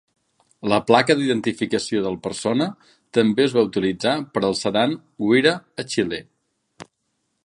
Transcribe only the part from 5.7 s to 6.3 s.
a Xile.